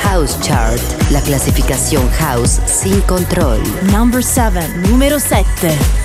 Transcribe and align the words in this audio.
House 0.00 0.40
Chart, 0.40 0.80
la 1.10 1.20
clasificación 1.20 2.08
house 2.12 2.62
sin 2.64 2.98
control. 3.02 3.60
Number 3.92 4.24
7, 4.24 4.66
número 4.88 5.20
7. 5.20 5.97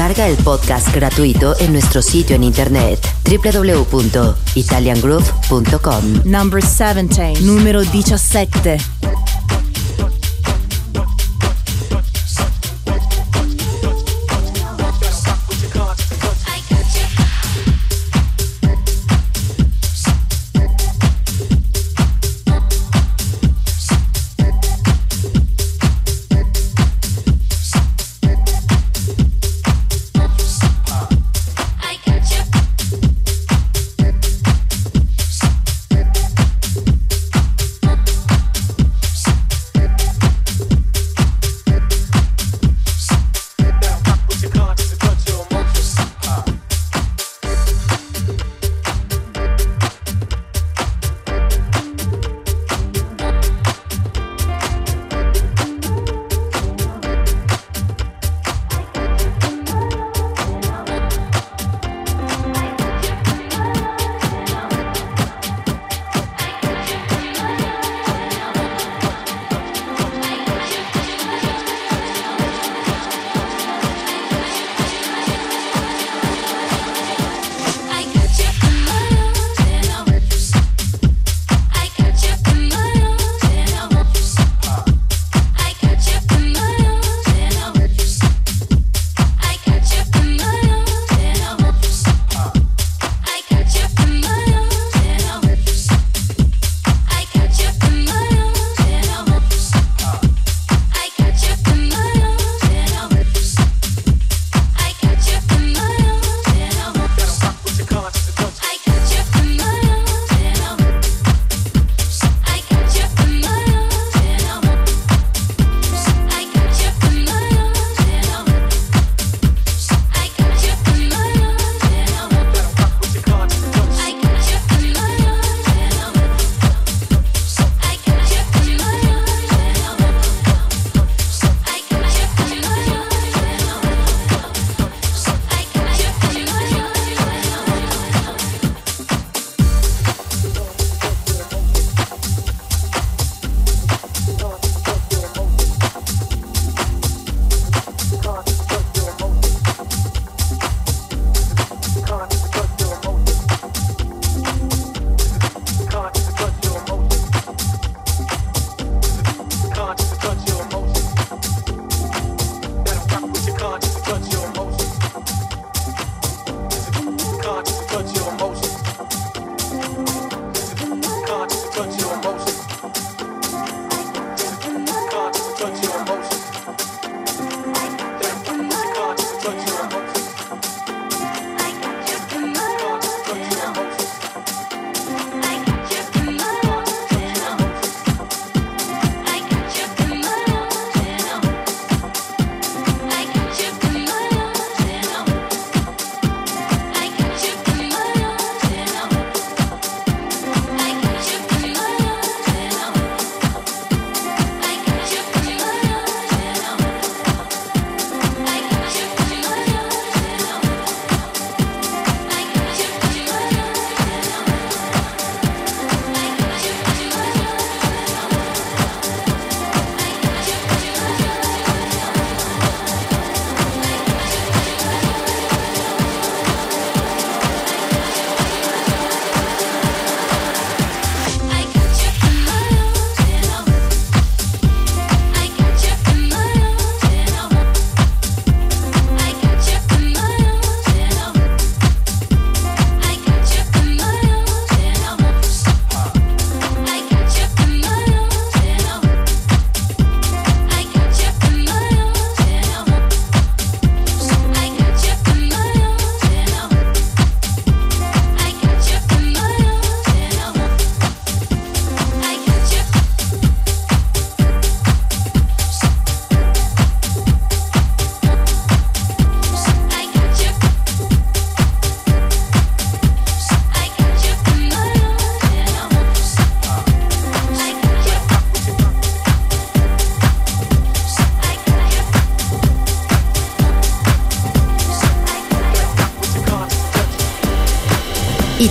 El 0.00 0.36
podcast 0.38 0.88
gratuito 0.94 1.54
en 1.60 1.74
nuestro 1.74 2.00
sitio 2.00 2.34
en 2.34 2.42
internet 2.42 2.98
www.italiangroove.com. 3.28 6.22
Number 6.24 6.64
17, 6.64 7.42
número 7.42 7.82
17. 7.82 8.78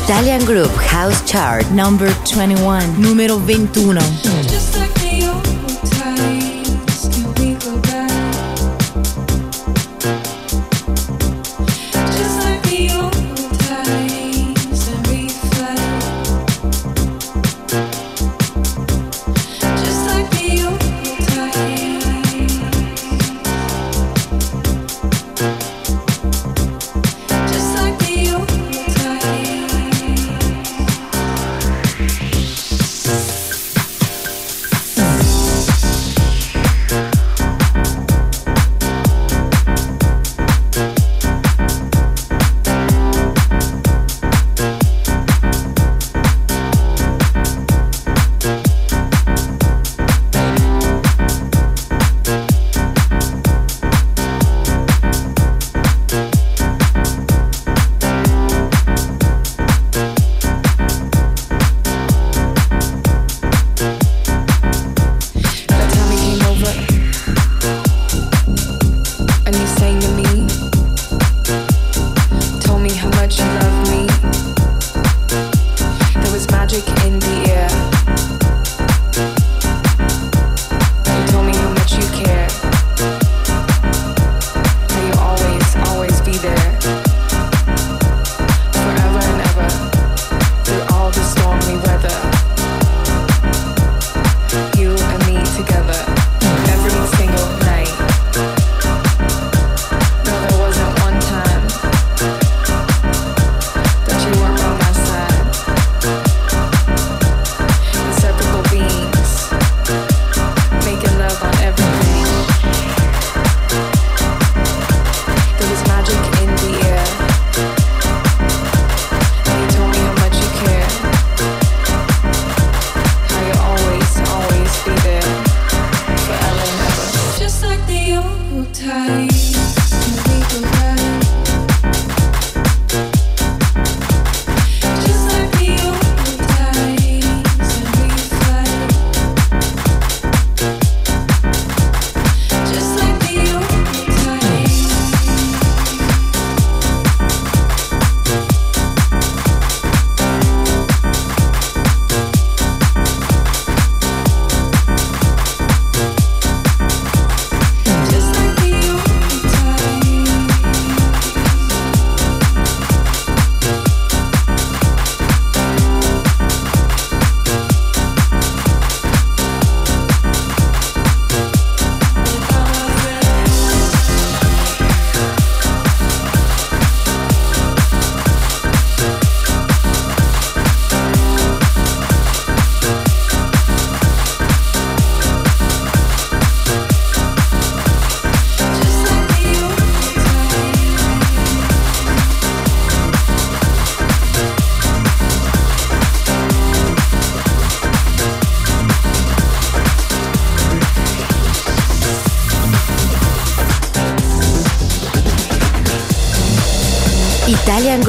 Italian 0.10 0.44
Groove 0.44 0.76
House 0.90 1.22
Chart 1.24 1.64
number 1.70 2.12
21, 2.26 3.00
número 3.00 3.38
21. 3.46 4.59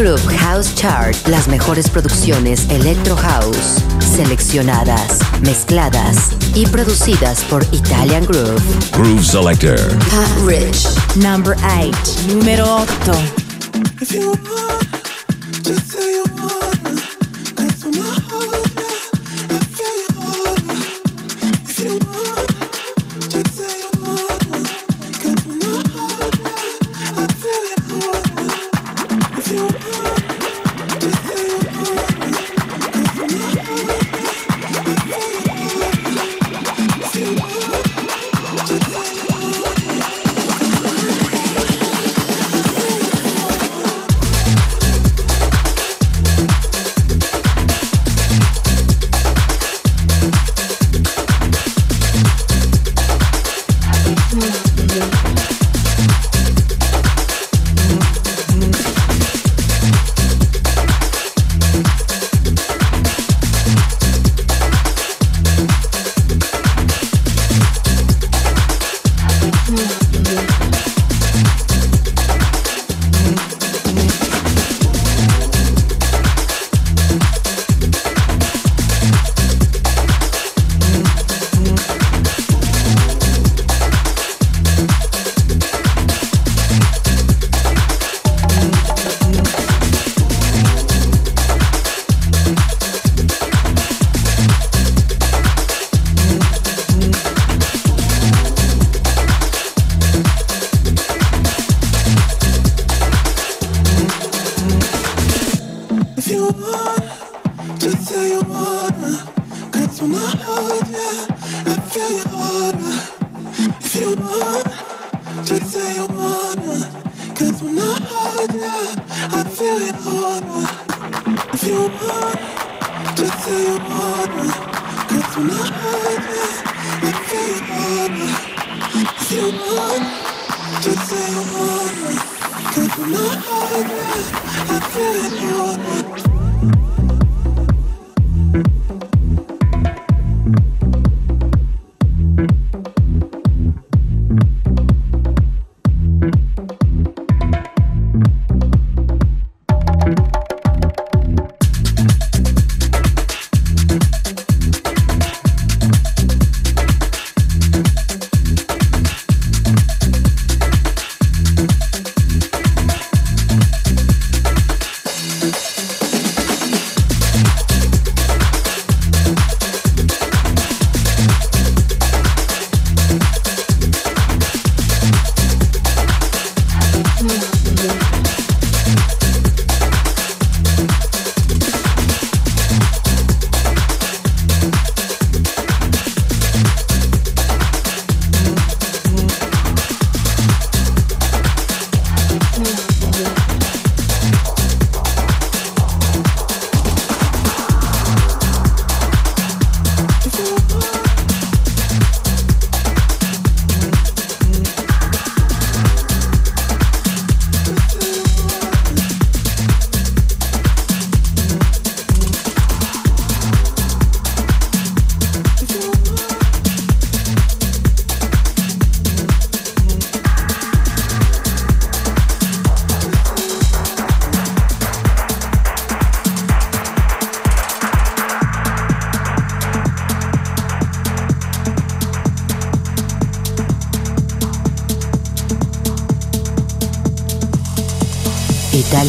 Group 0.01 0.21
House 0.39 0.75
Chart, 0.77 1.15
las 1.27 1.47
mejores 1.47 1.91
producciones 1.91 2.67
Electro 2.71 3.15
House, 3.17 3.85
seleccionadas, 3.99 5.19
mezcladas 5.43 6.31
y 6.55 6.65
producidas 6.65 7.45
por 7.45 7.63
Italian 7.71 8.25
Groove. 8.25 8.63
Groove 8.93 9.23
Selector. 9.23 9.79
Pat 10.09 10.31
Rich, 10.47 10.87
number 11.17 11.55
8. 11.63 12.35
Número 12.35 12.87
8. 13.05 13.40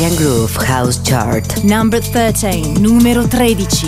Italian 0.02 0.18
Groove 0.18 0.56
House 0.66 1.00
Chart. 1.04 1.64
Number 1.64 2.02
13, 2.02 2.82
numero 2.82 3.22
13. 3.28 3.88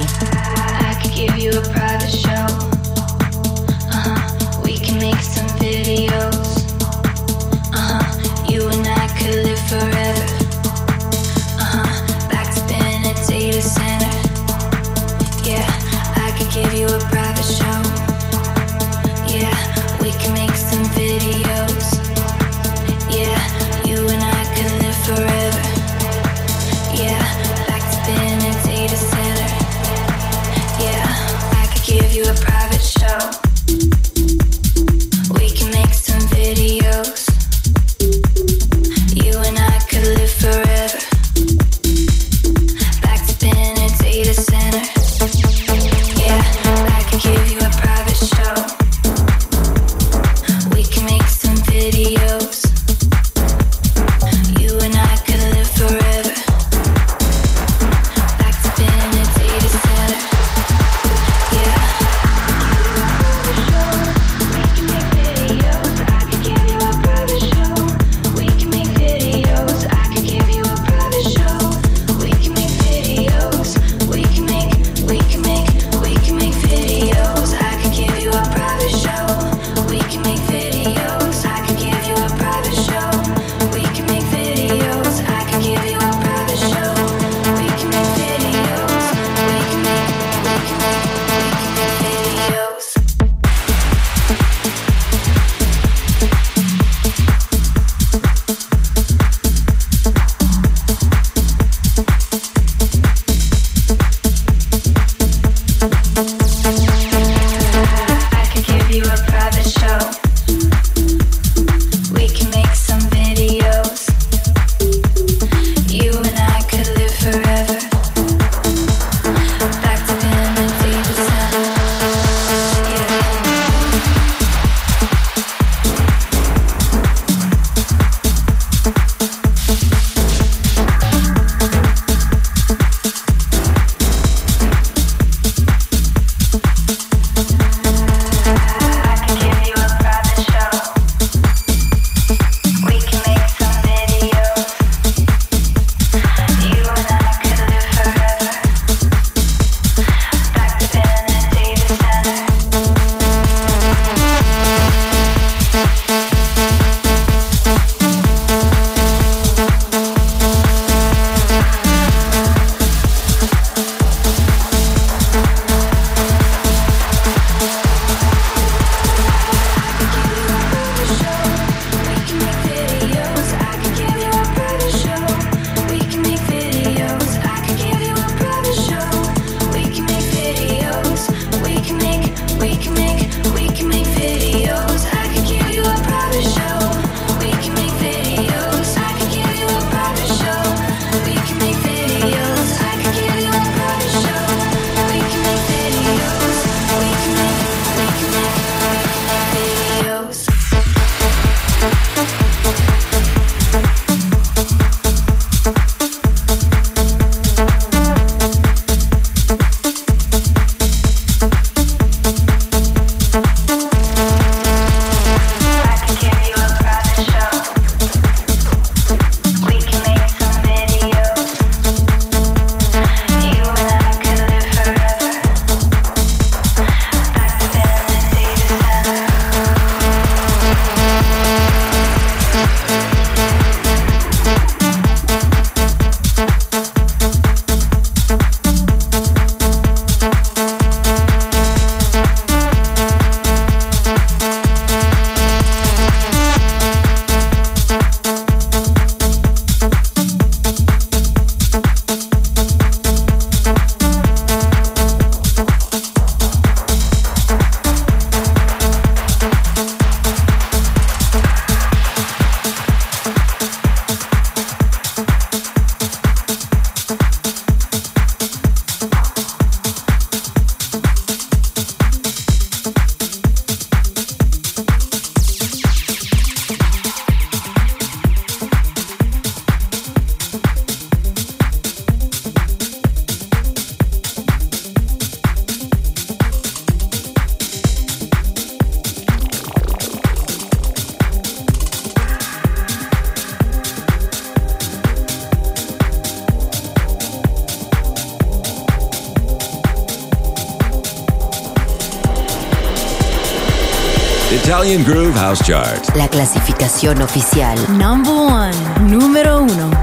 Italian 304.84 305.06
Groove 305.06 305.34
House 305.36 305.64
Chart. 305.64 306.14
La 306.14 306.28
clasificación 306.28 307.22
oficial. 307.22 307.78
Number 307.98 308.34
one. 308.34 308.76
Número 309.10 309.62
uno. 309.62 310.03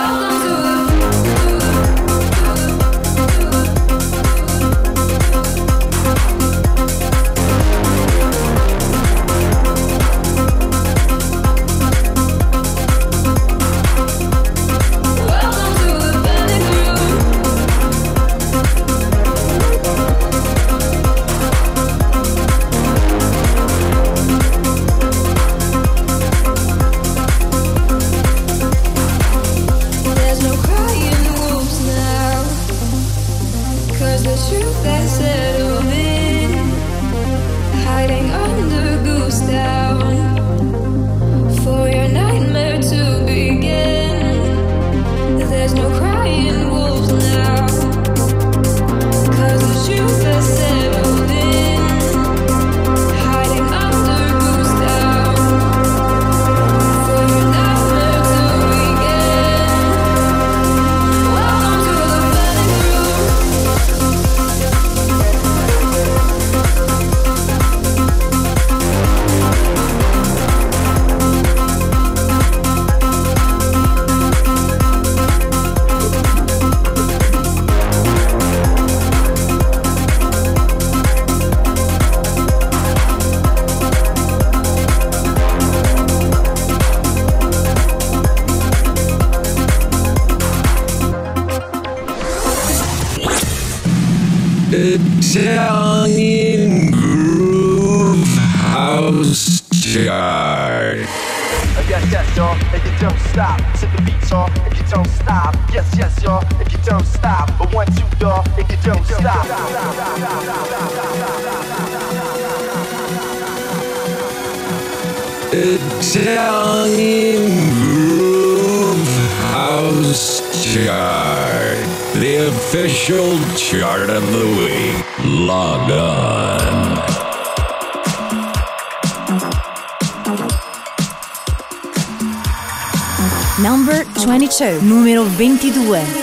22. 135.41 136.20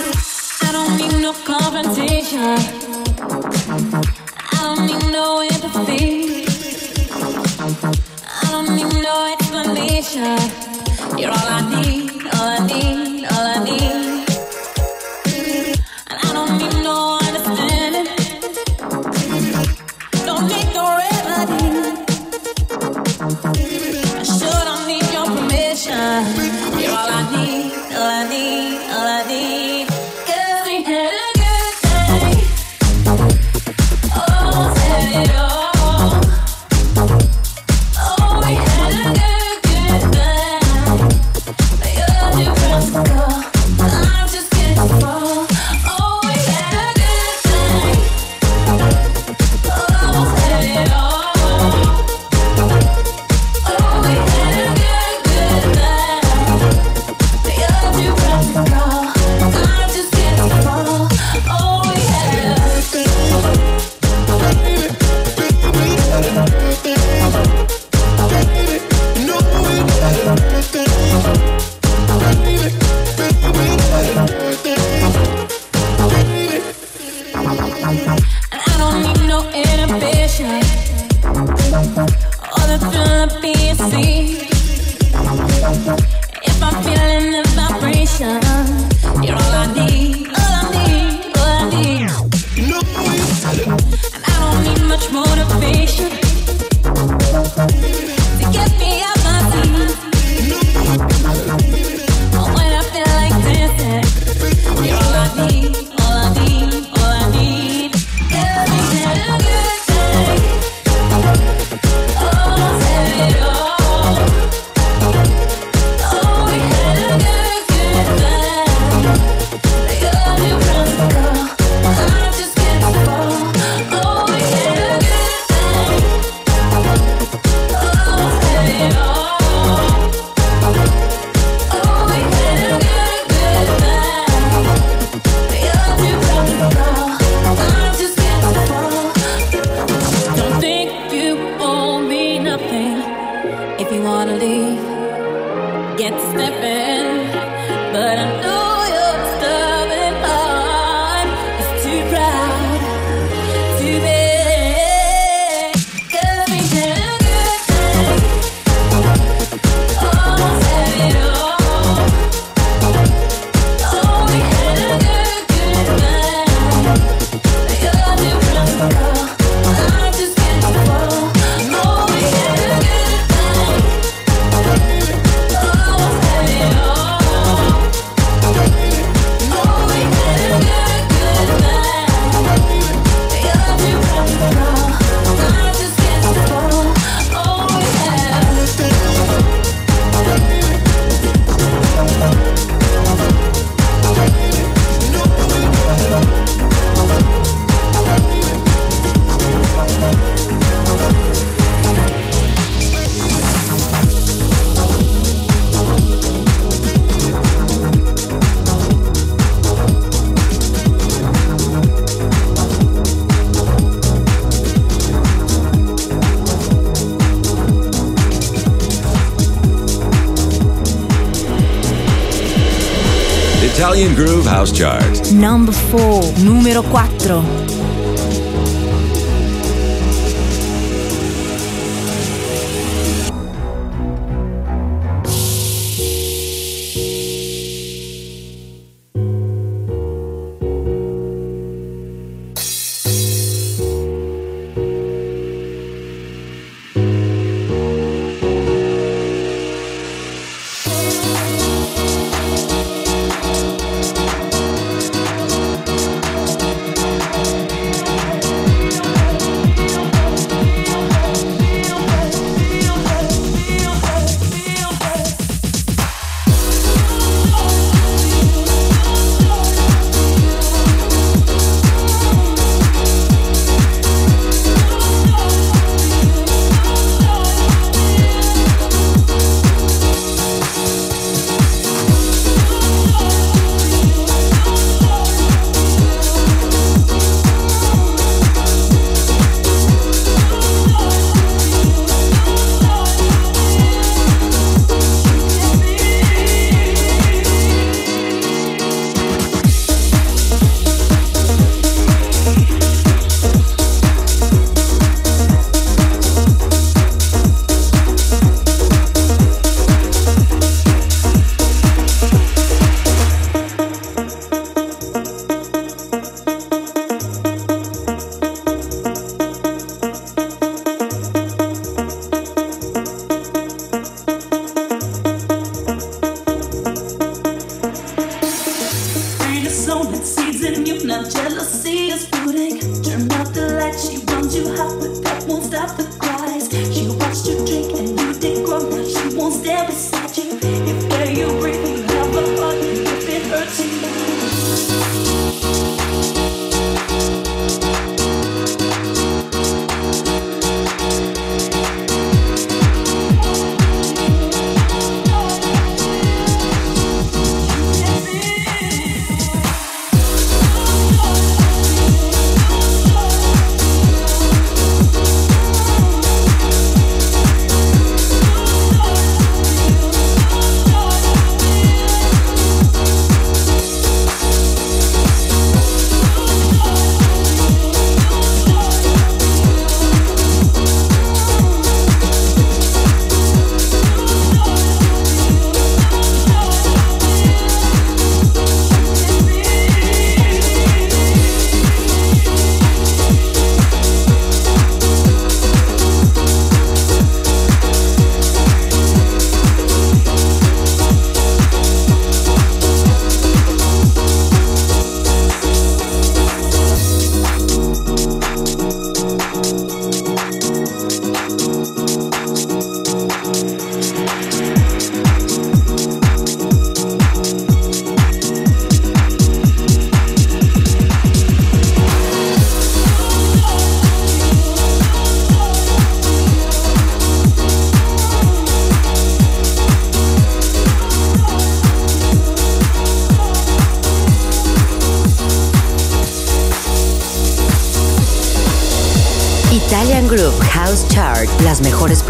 Número 226.37 226.83
4. 226.83 227.08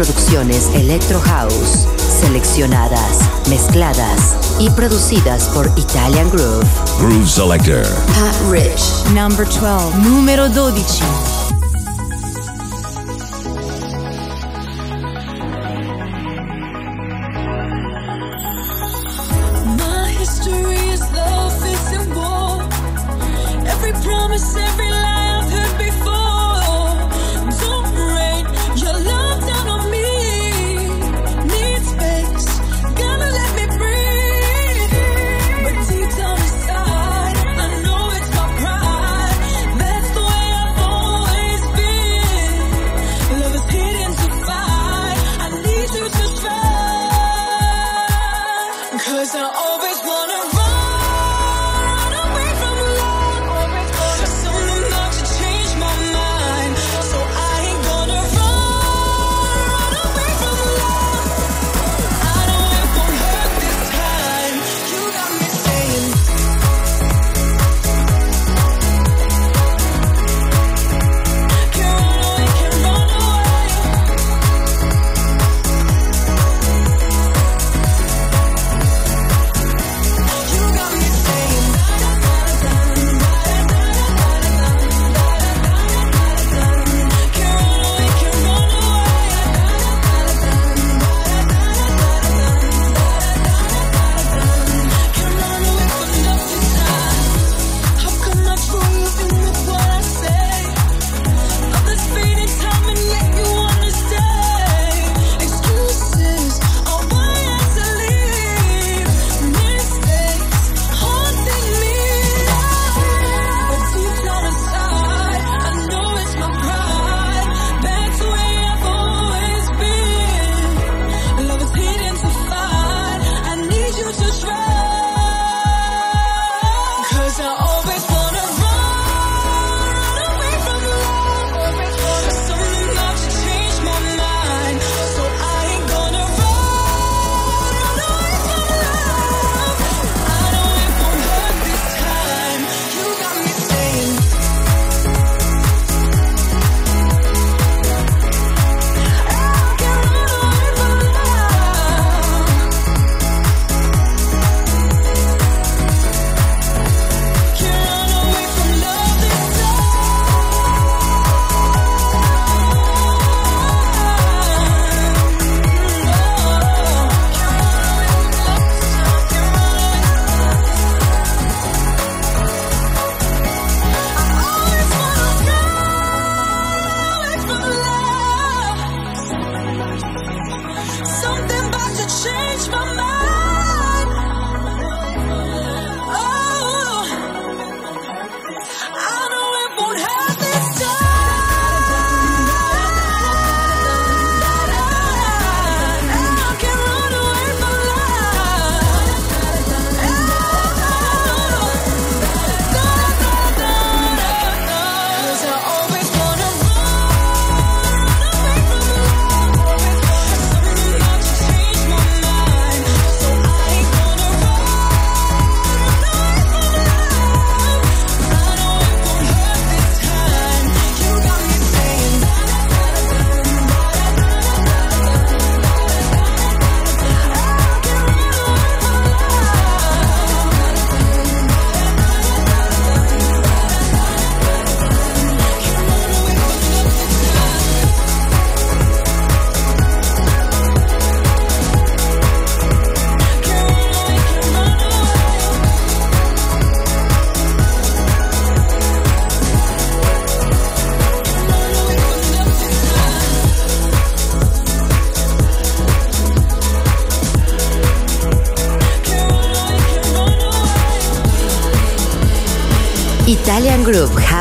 producciones 0.00 0.70
Electro 0.74 1.20
House, 1.20 1.86
seleccionadas, 1.98 3.18
mezcladas 3.50 4.34
y 4.58 4.70
producidas 4.70 5.48
por 5.48 5.70
Italian 5.76 6.30
Groove. 6.30 6.64
Groove 6.98 7.28
Selector. 7.28 7.84
Pat 8.14 8.34
Rich. 8.50 9.04
Number 9.12 9.46
12. 9.46 9.98
Número 9.98 10.48
12. 10.48 11.39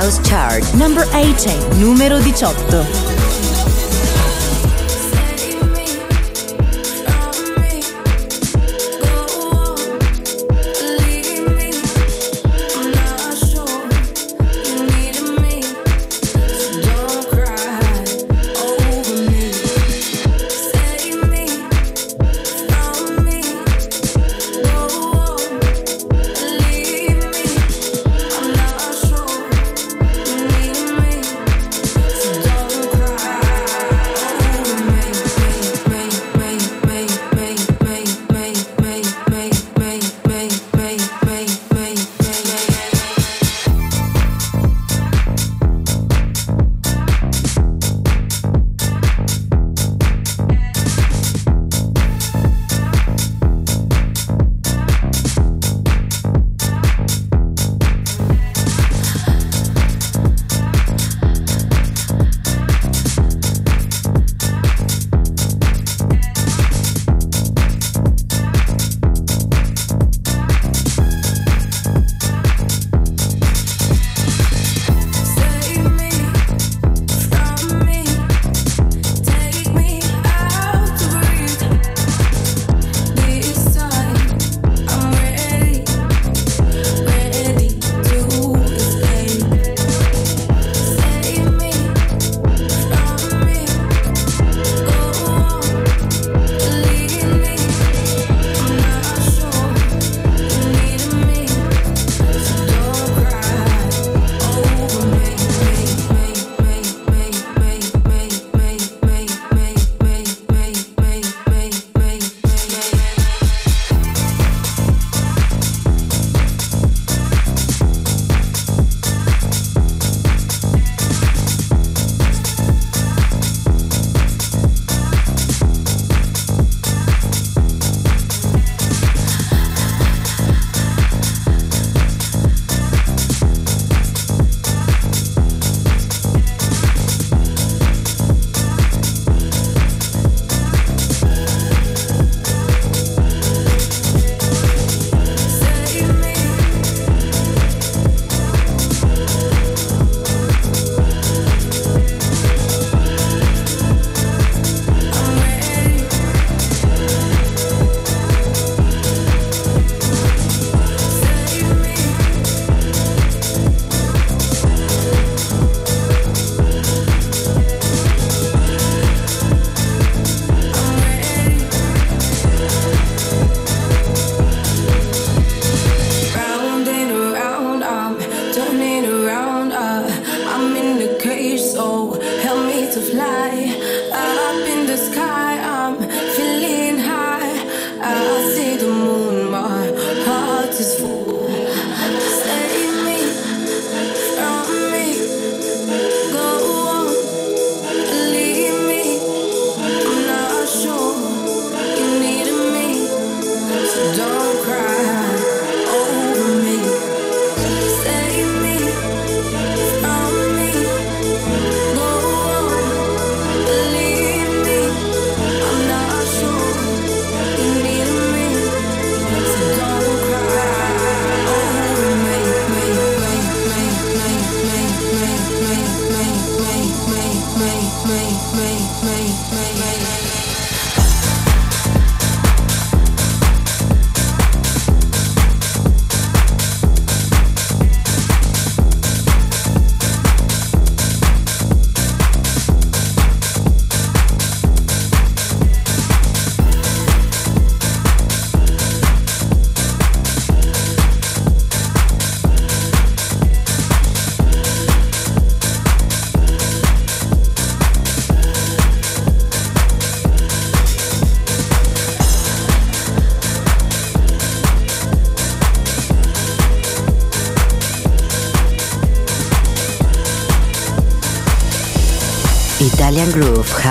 House 0.10 0.28
Chart. 0.28 0.64
Number 0.76 1.04
18, 1.14 1.80
numero 1.80 2.18
18. 2.18 3.09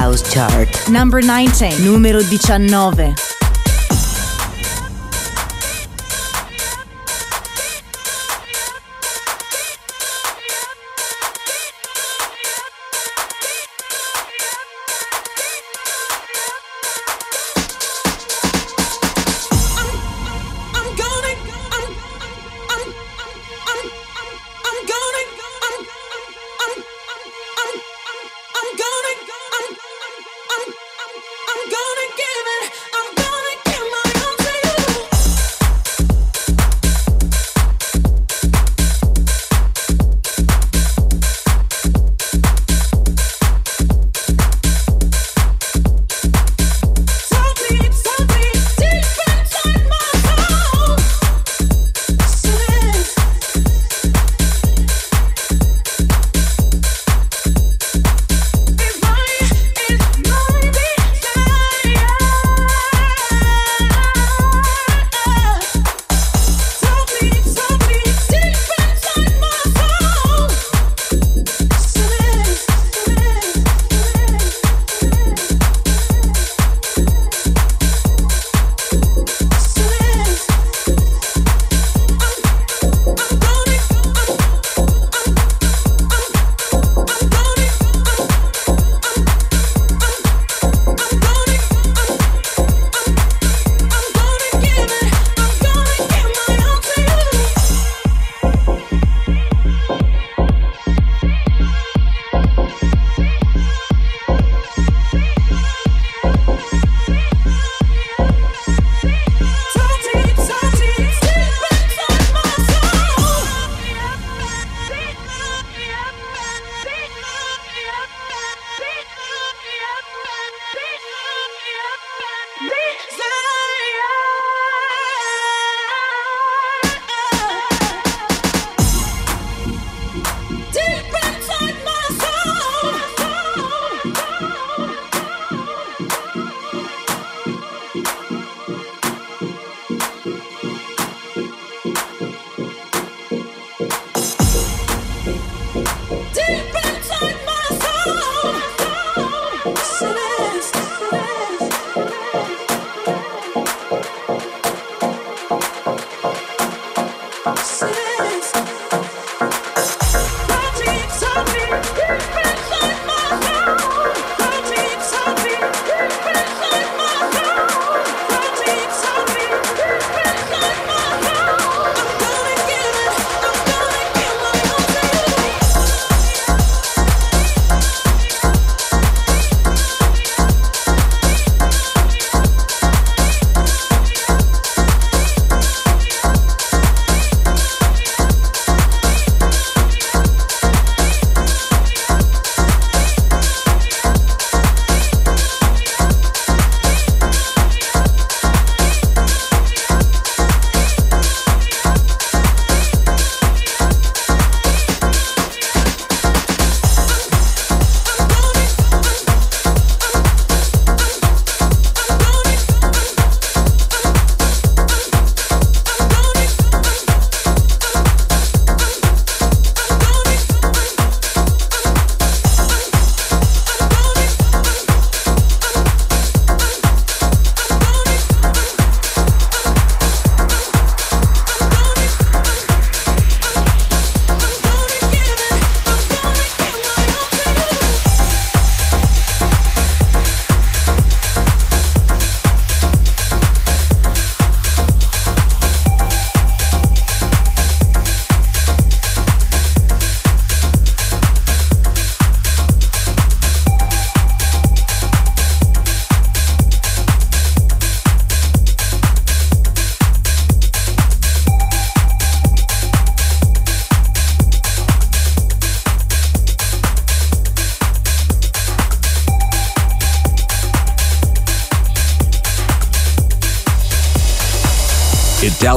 House 0.08 0.32
Chart. 0.32 0.68
Number 0.90 1.20
19, 1.20 1.84
numero 1.84 2.22
19. 2.22 3.27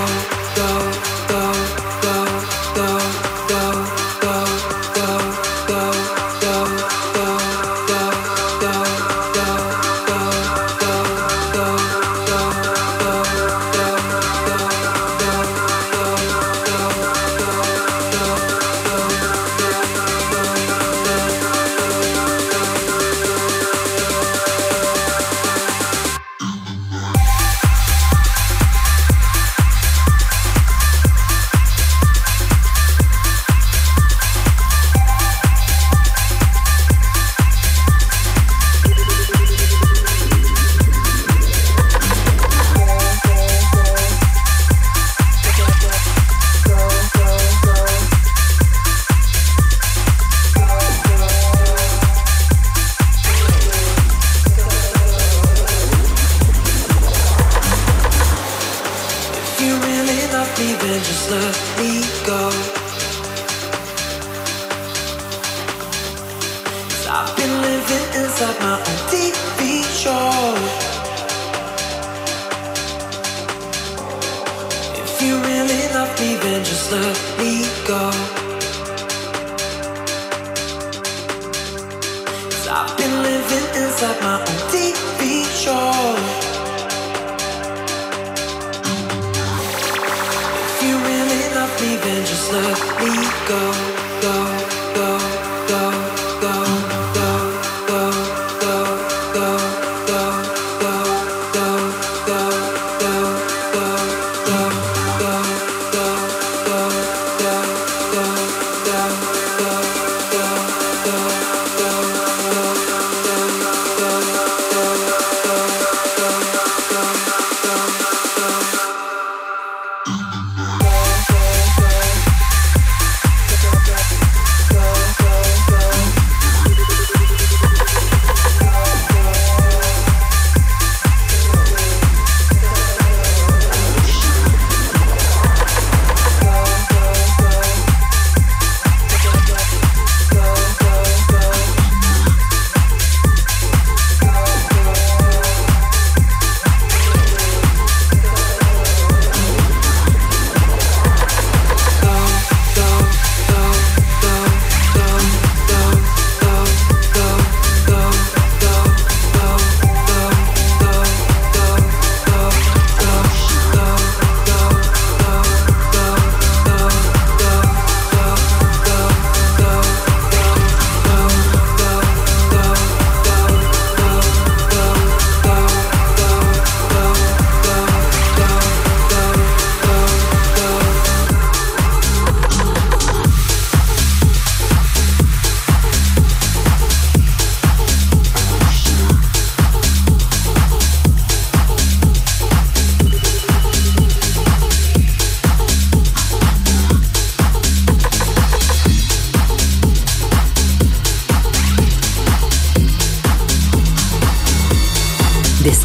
go. 0.56 1.01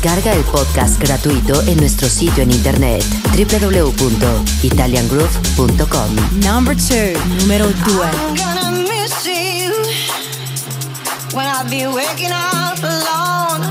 Descarga 0.07 0.31
el 0.35 0.43
podcast 0.45 1.01
gratuito 1.01 1.61
en 1.63 1.75
nuestro 1.75 2.07
sitio 2.07 2.41
en 2.41 2.51
internet 2.51 3.03
www.italiangroove.com. 3.35 6.15
Number 6.45 6.77
two, 6.77 7.11
número 7.41 7.67
2. 7.67 7.75
I'm 7.75 8.37
gonna 8.37 8.71
miss 8.71 9.25
you 9.25 9.73
When 11.35 11.45
I 11.45 11.61
be 11.69 11.87
waking 11.87 12.31
up 12.31 12.81
alone, 12.81 13.69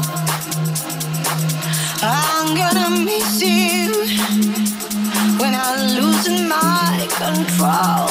I'm 2.02 2.54
gonna 2.54 2.90
miss 3.02 3.40
you. 3.40 3.94
When 5.38 5.54
I'm 5.54 5.96
losing 5.98 6.46
my 6.46 7.08
control. 7.16 8.10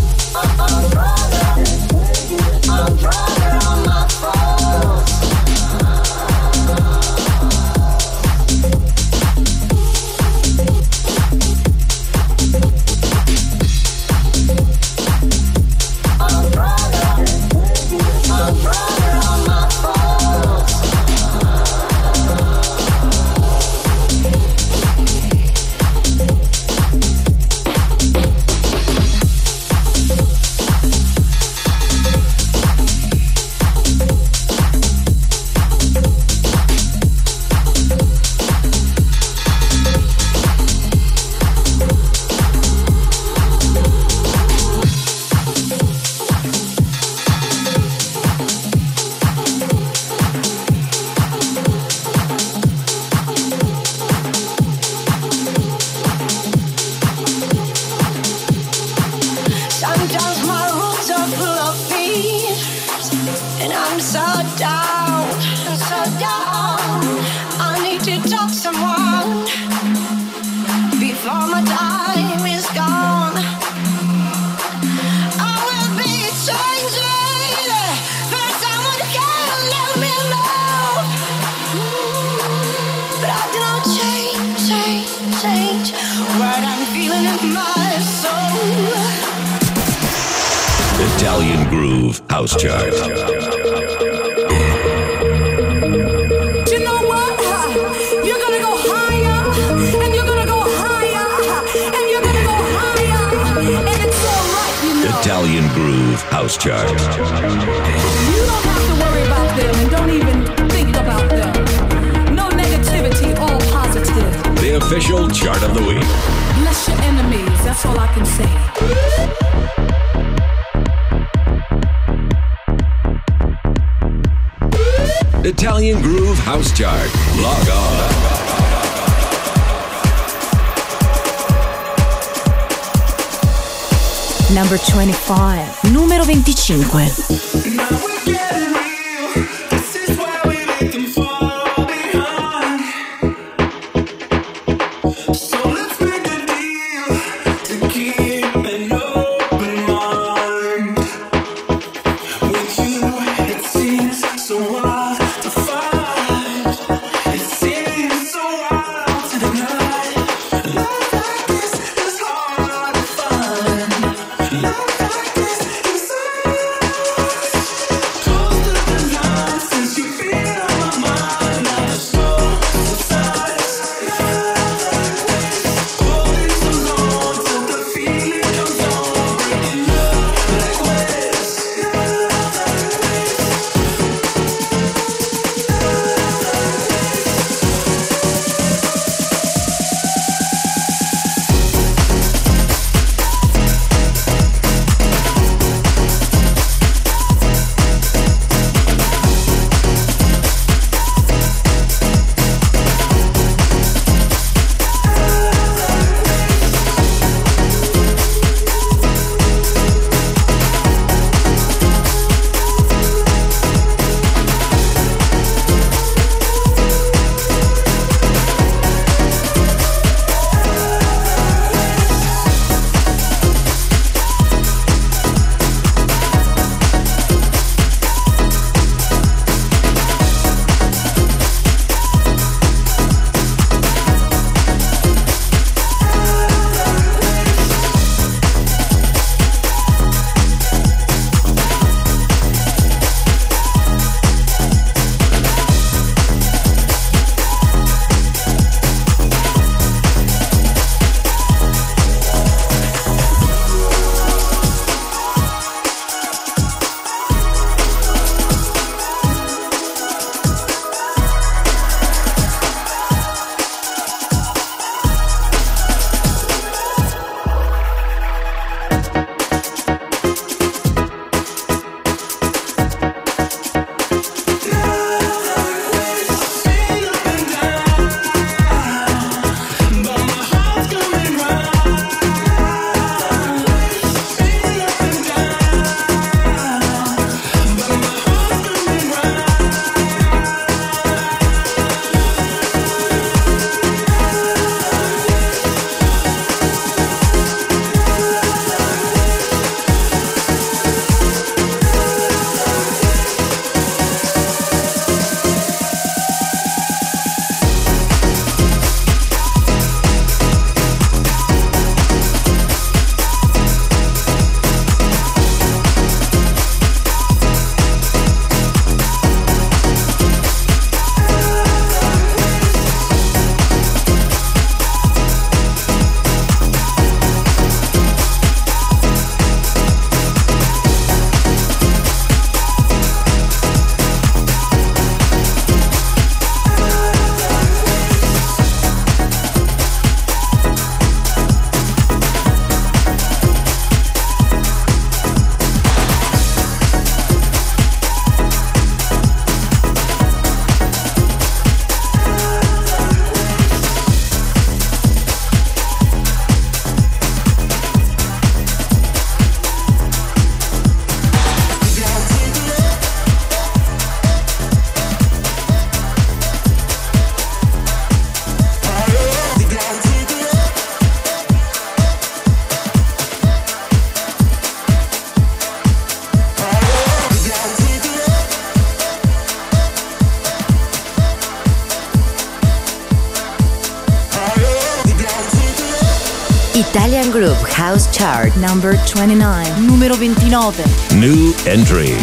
Italian 386.81 387.29
Groove 387.29 387.61
House 387.69 388.07
Chart 388.11 388.55
Number 388.57 388.93
29. 389.05 389.85
Numero 389.85 390.15
29. 390.15 390.73
New 391.19 391.53
entry. 391.67 392.17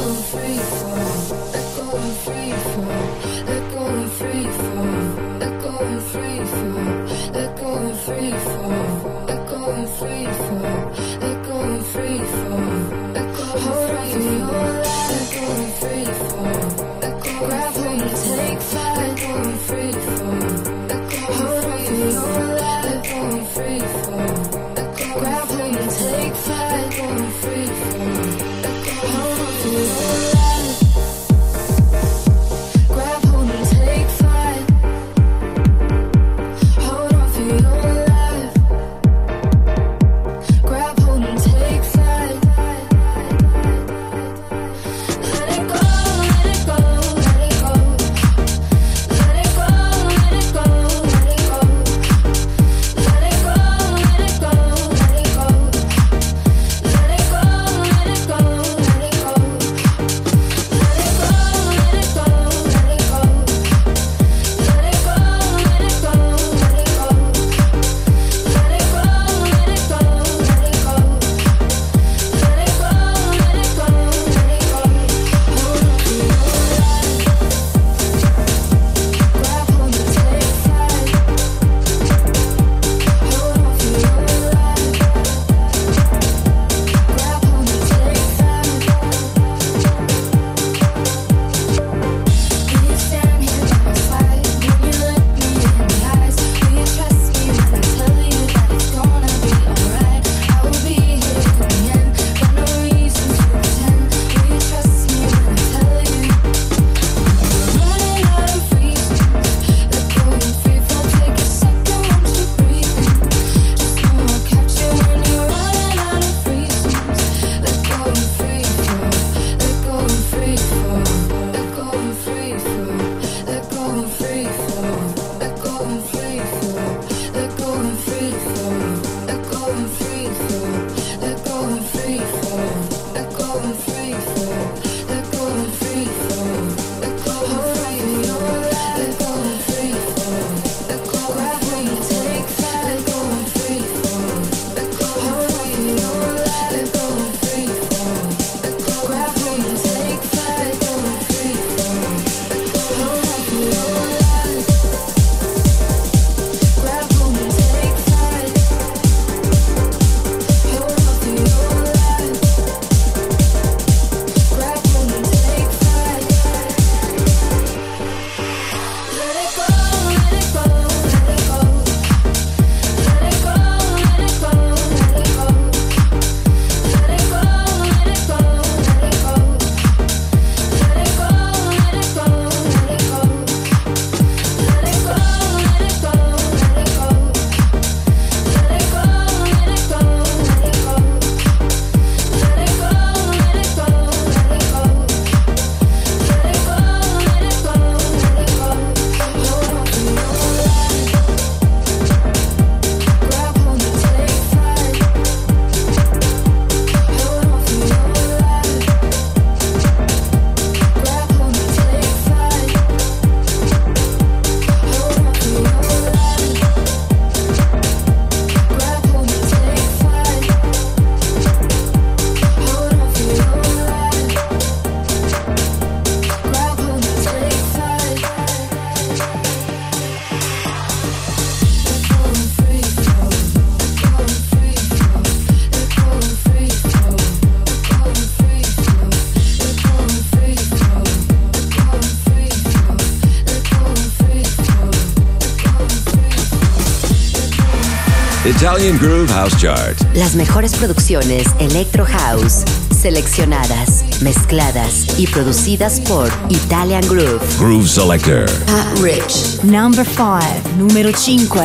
Italian 248.62 248.96
Groove 248.96 249.28
House 249.32 249.56
Chart. 249.60 249.98
Las 250.14 250.36
mejores 250.36 250.76
producciones 250.76 251.48
Electro 251.58 252.04
House, 252.04 252.62
seleccionadas, 252.96 254.04
mezcladas 254.22 255.18
y 255.18 255.26
producidas 255.26 255.98
por 255.98 256.30
Italian 256.48 257.02
Groove. 257.08 257.42
Groove 257.58 257.88
Selector. 257.88 258.48
At 258.68 259.00
Rich. 259.00 259.64
Number 259.64 260.06
5. 260.06 260.38
Número 260.78 261.10
5. 261.12 261.58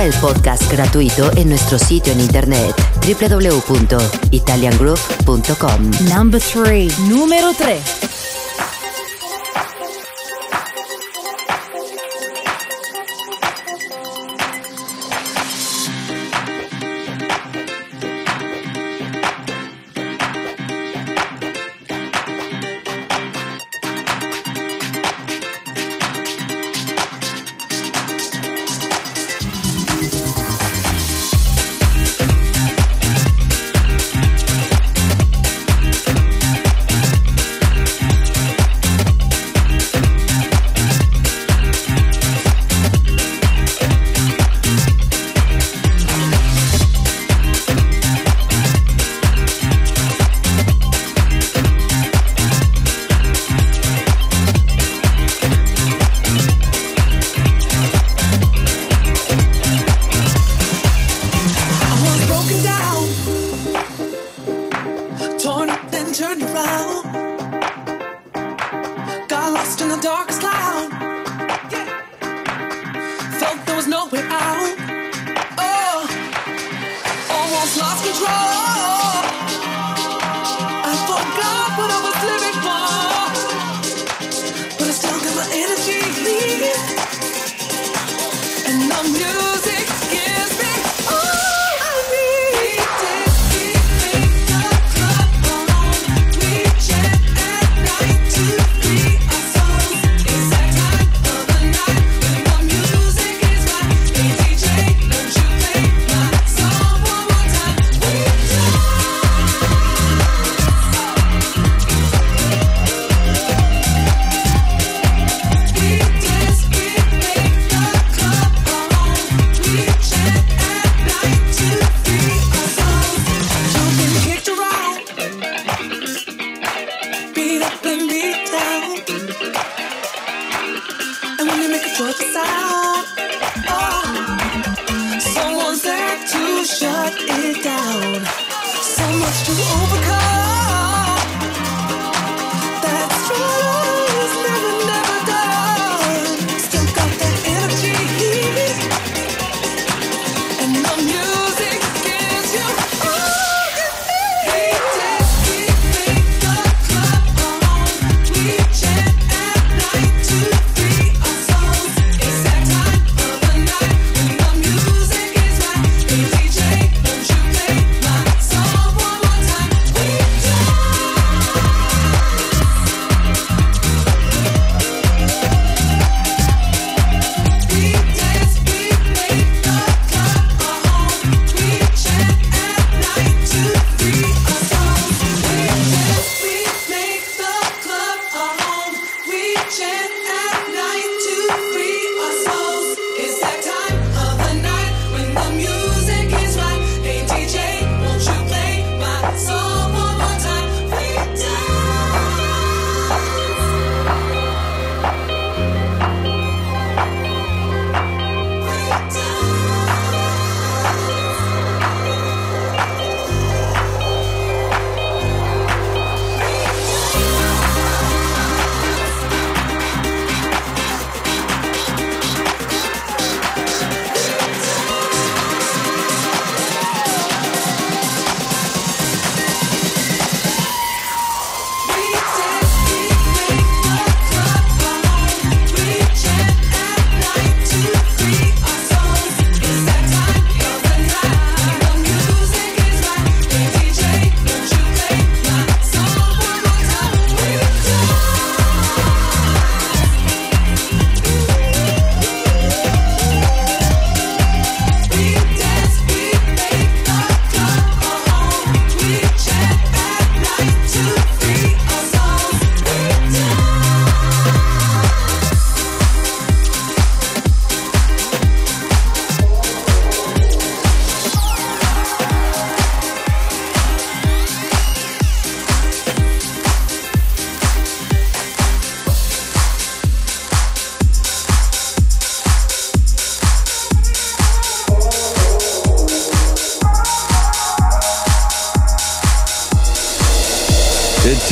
El 0.00 0.12
podcast 0.14 0.72
gratuito 0.72 1.30
en 1.36 1.50
nuestro 1.50 1.78
sitio 1.78 2.14
en 2.14 2.20
internet 2.20 2.74
www.italiangroup.com. 3.06 5.90
Number 6.08 6.40
3. 6.40 6.98
Número 7.00 7.52
3. 7.52 8.09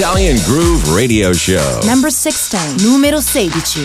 Italian 0.08 0.38
Groove 0.46 0.94
Radio 0.94 1.34
Show. 1.34 1.80
Number 1.84 2.08
16, 2.08 2.78
numero 2.78 3.20
16. 3.20 3.84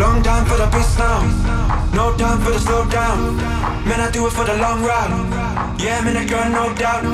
Long 0.00 0.22
time 0.22 0.46
for 0.46 0.56
the 0.56 0.66
beast 0.72 0.96
now. 0.98 1.20
No 1.92 2.16
time 2.16 2.40
for 2.40 2.52
the 2.52 2.58
slow 2.58 2.88
down. 2.88 3.36
Man, 3.84 4.00
I 4.00 4.10
do 4.10 4.26
it 4.26 4.32
for 4.32 4.46
the 4.46 4.56
long 4.56 4.82
ride. 4.82 5.12
Yeah, 5.78 6.00
man, 6.00 6.14
that 6.14 6.30
girl, 6.30 6.48
no 6.48 6.74
doubt. 6.80 7.04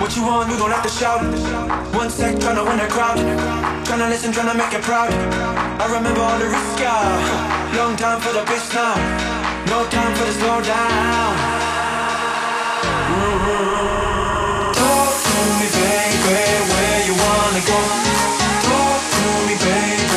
What 0.00 0.16
you 0.16 0.24
want, 0.24 0.50
you 0.50 0.58
don't 0.58 0.72
have 0.72 0.82
to 0.82 0.90
shout. 0.90 1.22
One 1.94 2.10
sec, 2.10 2.34
tryna 2.42 2.66
win 2.66 2.78
the 2.78 2.88
crowd. 2.88 3.18
Tryna 3.86 4.10
listen, 4.10 4.32
tryna 4.32 4.58
make 4.58 4.74
it 4.74 4.82
proud. 4.82 5.12
I 5.14 5.86
remember 5.94 6.20
all 6.20 6.38
the 6.40 6.46
risk, 6.46 6.80
yeah. 6.80 7.49
Long 7.76 7.96
time 7.96 8.20
for 8.20 8.32
the 8.32 8.44
beast 8.50 8.74
now. 8.74 8.94
No 9.66 9.86
time 9.88 10.12
for 10.16 10.24
the 10.24 10.32
slow 10.32 10.60
down. 10.60 11.32
Mm-hmm. 13.14 14.72
Talk 14.74 15.14
to 15.26 15.38
me, 15.58 15.68
baby, 15.78 16.40
where 16.70 17.00
you 17.06 17.14
wanna 17.14 17.62
go? 17.70 17.78
Talk 18.66 19.00
to 19.14 19.24
me, 19.46 19.54
baby, 19.64 20.09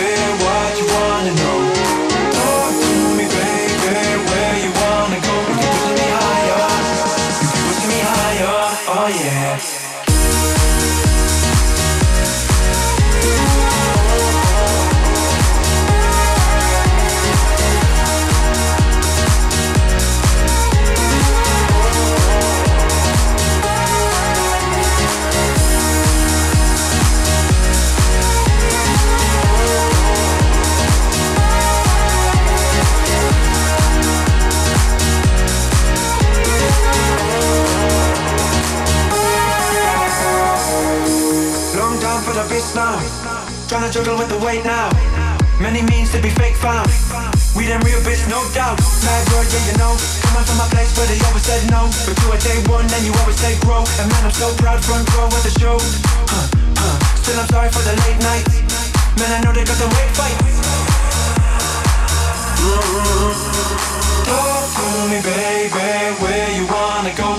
Tryna 43.68 43.92
juggle 43.92 44.18
with 44.18 44.30
the 44.30 44.38
weight 44.44 44.64
now. 44.66 44.92
Many 45.60 45.82
means 45.88 46.12
to 46.12 46.22
be 46.22 46.30
fake 46.30 46.56
found. 46.60 46.86
We 47.56 47.66
them 47.66 47.82
real 47.82 48.02
bitch, 48.02 48.22
no 48.30 48.42
doubt. 48.54 48.78
Mad 49.06 49.24
boy, 49.30 49.46
yeah, 49.48 49.64
you 49.72 49.76
know. 49.78 49.94
Coming 50.26 50.46
from 50.46 50.58
my 50.58 50.68
place 50.74 50.92
where 50.98 51.08
they 51.08 51.18
always 51.26 51.46
said 51.46 51.64
no. 51.72 51.88
But 52.04 52.18
you 52.20 52.28
a 52.34 52.38
day 52.42 52.60
one, 52.68 52.86
then 52.92 53.06
you 53.06 53.14
always 53.24 53.38
say 53.40 53.56
grow. 53.62 53.86
And 54.02 54.10
man, 54.12 54.26
I'm 54.26 54.36
so 54.36 54.52
proud, 54.60 54.84
front 54.84 55.08
row 55.16 55.32
at 55.32 55.44
the 55.46 55.54
show. 55.62 55.78
Huh, 55.80 56.48
huh. 56.76 56.98
Still, 57.24 57.40
I'm 57.40 57.48
sorry 57.48 57.70
for 57.72 57.82
the 57.88 57.96
late 58.04 58.20
night. 58.26 58.46
Man, 59.22 59.32
I 59.32 59.40
know 59.46 59.54
they 59.56 59.64
got 59.64 59.80
the 59.80 59.90
weight 59.96 60.12
fight. 60.18 60.38
Talk 64.28 64.66
to 64.76 64.88
me, 65.08 65.20
baby, 65.22 65.88
where 66.20 66.50
you 66.58 66.66
wanna 66.68 67.14
go? 67.16 67.38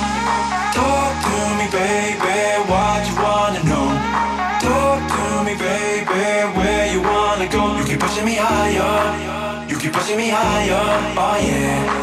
Talk 0.72 1.14
to 1.26 1.36
me, 1.58 1.66
baby, 1.68 2.64
higher, 10.34 11.14
oh 11.16 11.36
yeah. 11.36 11.93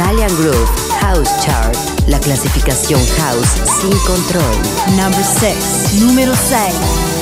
Italian 0.00 0.34
Groove 0.36 0.66
House 1.02 1.28
Chart, 1.44 1.76
la 2.06 2.18
clasificación 2.20 2.98
house 3.18 3.60
sin 3.82 3.90
control. 4.06 4.96
Number 4.96 5.22
6. 5.22 6.00
Número 6.00 6.32
6. 6.34 7.19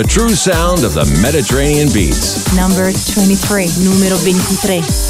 the 0.00 0.08
true 0.08 0.30
sound 0.30 0.82
of 0.82 0.94
the 0.94 1.04
Mediterranean 1.20 1.86
beats. 1.92 2.56
Number 2.56 2.88
23, 2.88 3.68
numero 3.84 4.16
23. 4.16 5.09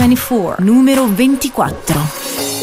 24, 0.00 0.60
numero 0.60 1.06
24. 1.14 1.68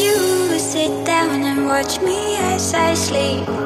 You 0.00 0.58
sit 0.58 1.06
down 1.06 1.44
and 1.44 1.66
watch 1.66 2.00
me 2.00 2.36
as 2.36 2.74
I 2.74 2.94
sleep. 2.94 3.57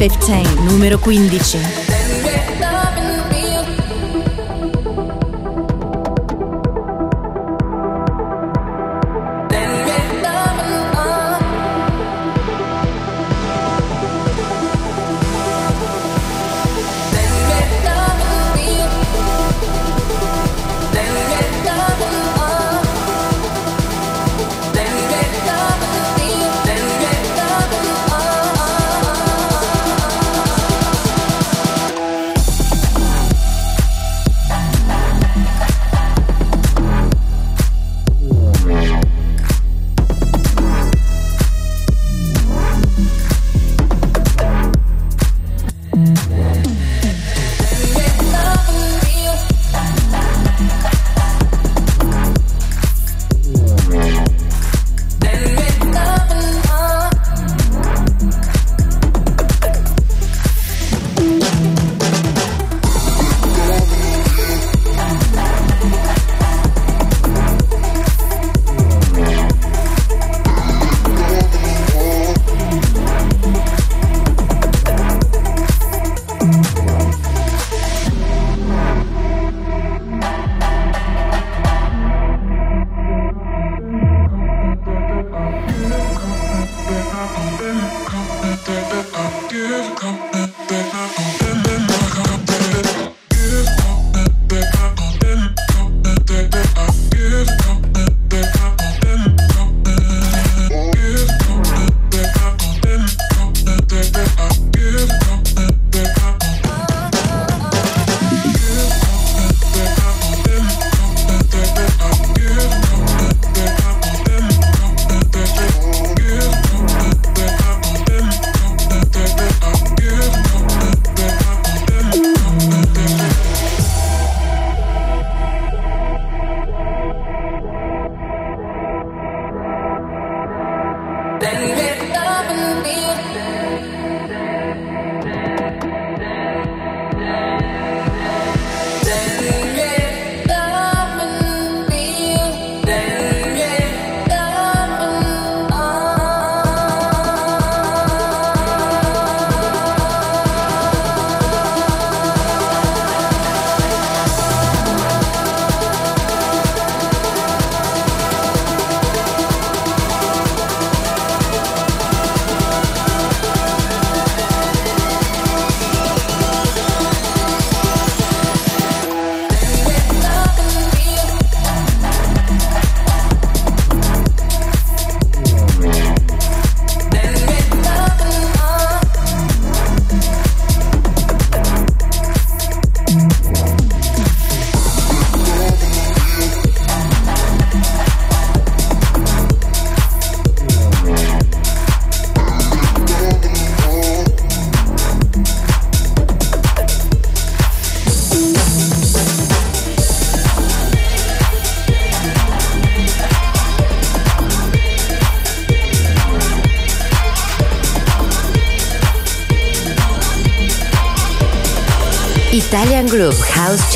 15, 0.08 0.64
numero 0.64 0.98
15. 0.98 1.77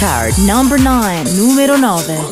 Chart. 0.03 0.37
Number 0.39 0.79
9, 0.79 1.27
numero 1.37 1.77
9. 1.77 2.32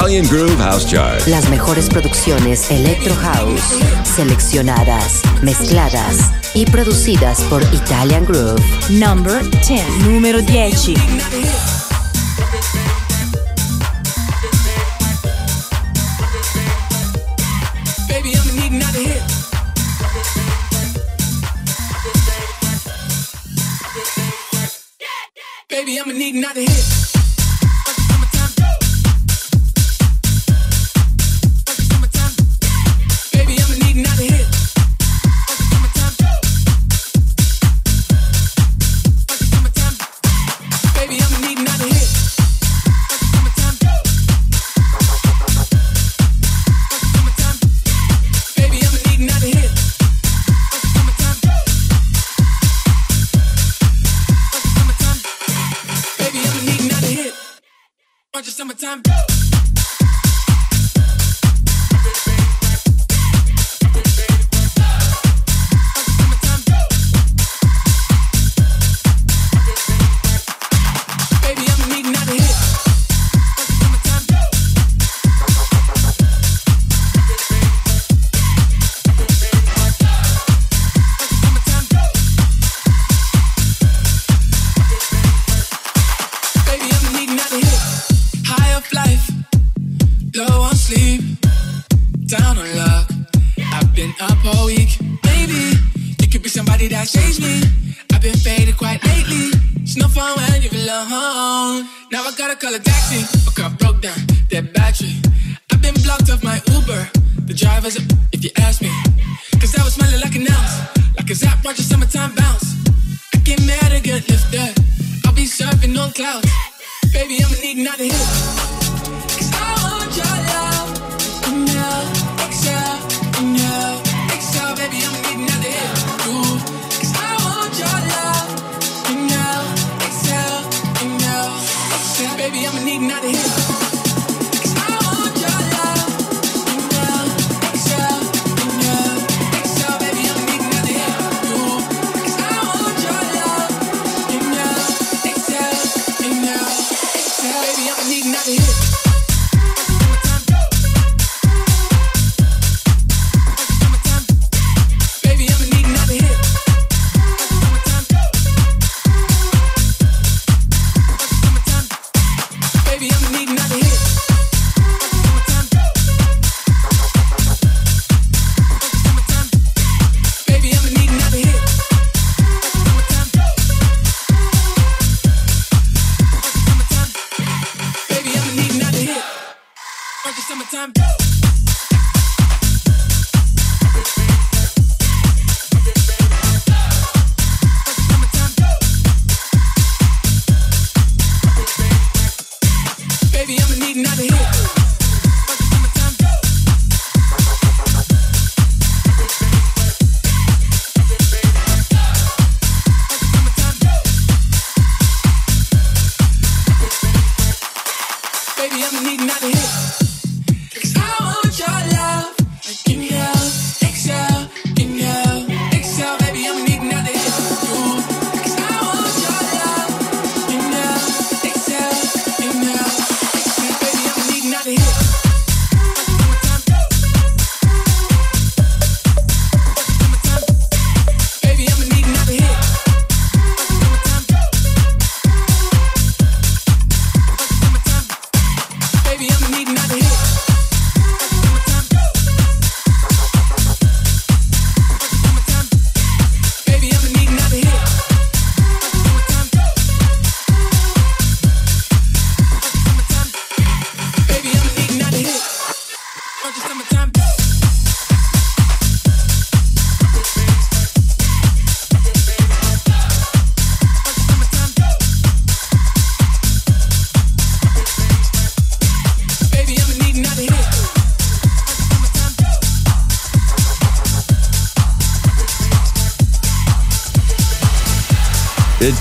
Italian 0.00 0.26
Groove 0.28 0.56
House 0.56 0.86
Chart. 0.86 1.26
Las 1.26 1.50
mejores 1.50 1.90
producciones 1.90 2.70
Electro 2.70 3.14
House, 3.16 3.60
seleccionadas, 4.02 5.20
mezcladas 5.42 6.32
y 6.54 6.64
producidas 6.64 7.42
por 7.42 7.62
Italian 7.64 8.24
Groove. 8.24 8.62
Number 8.88 9.42
10. 9.60 10.06
Número 10.06 10.40
10. 10.40 11.79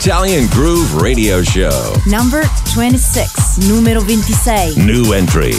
Italian 0.01 0.47
Groove 0.51 1.01
Radio 1.01 1.43
Show. 1.43 1.93
Number 2.07 2.43
26, 2.73 3.67
numero 3.67 3.99
26. 3.99 4.77
New 4.77 5.11
entry. 5.11 5.51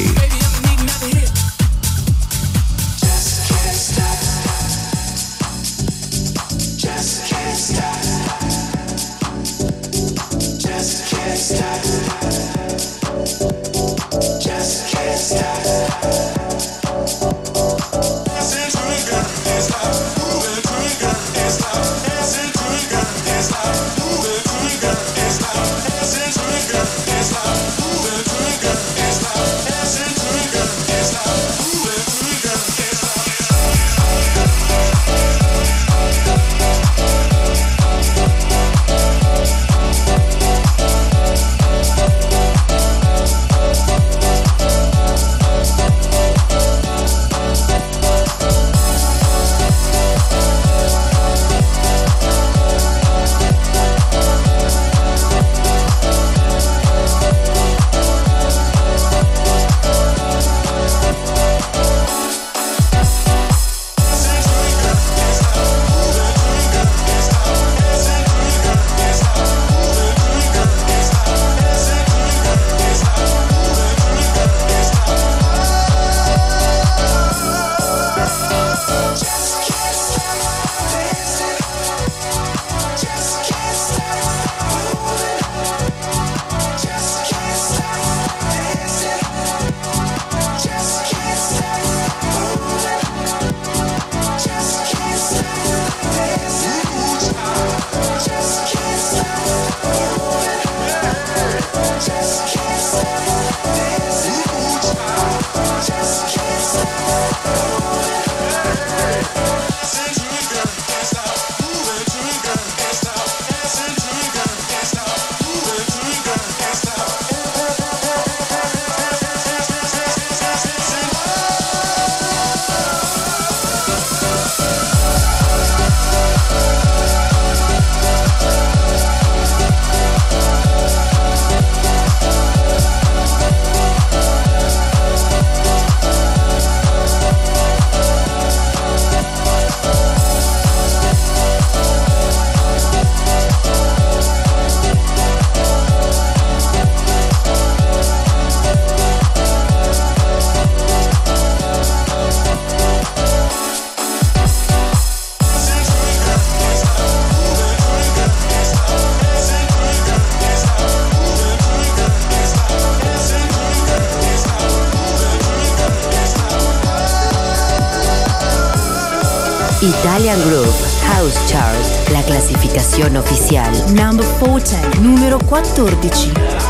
campione 173.01 173.19
ufficiale. 173.19 173.91
Number 173.93 174.27
14, 174.39 175.01
numero 175.01 175.39
14. 175.39 176.70